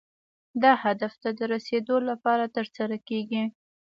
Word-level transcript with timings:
دا 0.61 0.71
هدف 0.83 1.13
ته 1.21 1.29
د 1.39 1.39
رسیدو 1.53 1.95
لپاره 2.09 2.45
ترسره 2.55 2.97
کیږي. 3.07 3.43